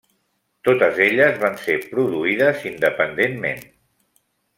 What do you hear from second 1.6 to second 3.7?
ser produïdes independentment.